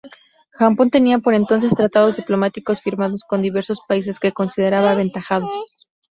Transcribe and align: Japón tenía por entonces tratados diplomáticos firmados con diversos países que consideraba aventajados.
Japón 0.51 0.89
tenía 0.89 1.19
por 1.19 1.35
entonces 1.35 1.75
tratados 1.75 2.17
diplomáticos 2.17 2.81
firmados 2.81 3.23
con 3.23 3.43
diversos 3.43 3.81
países 3.87 4.19
que 4.19 4.31
consideraba 4.31 4.89
aventajados. 4.89 5.53